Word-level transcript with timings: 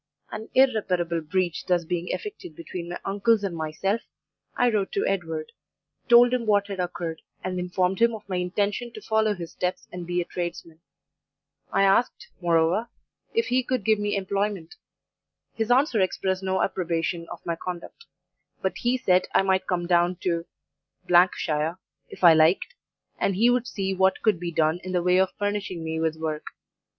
"An 0.31 0.49
irreparable 0.55 1.21
breach 1.21 1.63
thus 1.67 1.85
being 1.85 2.07
effected 2.09 2.55
between 2.55 2.89
my 2.89 2.99
uncles 3.05 3.43
and 3.43 3.55
myself, 3.55 4.01
I 4.57 4.71
wrote 4.71 4.91
to 4.93 5.05
Edward; 5.05 5.51
told 6.09 6.33
him 6.33 6.47
what 6.47 6.65
had 6.69 6.79
occurred, 6.79 7.21
and 7.43 7.59
informed 7.59 7.99
him 8.01 8.15
of 8.15 8.27
my 8.27 8.37
intention 8.37 8.91
to 8.93 9.01
follow 9.03 9.35
his 9.35 9.51
steps 9.51 9.87
and 9.91 10.07
be 10.07 10.19
a 10.19 10.25
tradesman. 10.25 10.81
I 11.71 11.83
asked, 11.83 12.29
moreover, 12.41 12.89
if 13.35 13.45
he 13.49 13.61
could 13.61 13.85
give 13.85 13.99
me 13.99 14.15
employment. 14.15 14.73
His 15.53 15.69
answer 15.69 16.01
expressed 16.01 16.41
no 16.41 16.63
approbation 16.63 17.27
of 17.29 17.45
my 17.45 17.55
conduct, 17.55 18.05
but 18.59 18.77
he 18.79 18.97
said 18.97 19.27
I 19.35 19.43
might 19.43 19.67
come 19.67 19.85
down 19.85 20.15
to 20.21 20.47
shire, 21.37 21.77
if 22.09 22.23
I 22.23 22.33
liked, 22.33 22.73
and 23.19 23.35
he 23.35 23.51
would 23.51 23.67
'see 23.67 23.93
what 23.93 24.23
could 24.23 24.39
be 24.39 24.51
done 24.51 24.79
in 24.83 24.93
the 24.93 25.03
way 25.03 25.19
of 25.19 25.29
furnishing 25.37 25.83
me 25.83 25.99
with 25.99 26.15
work. 26.15 26.45